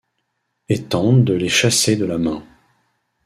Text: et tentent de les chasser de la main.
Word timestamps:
et 0.67 0.85
tentent 0.89 1.23
de 1.23 1.35
les 1.35 1.47
chasser 1.47 1.95
de 1.95 2.05
la 2.05 2.17
main. 2.17 2.43